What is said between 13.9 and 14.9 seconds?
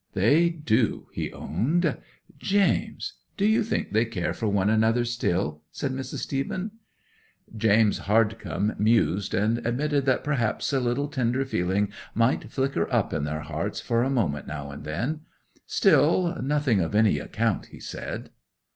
a moment now and